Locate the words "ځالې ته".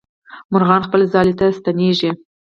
1.13-1.45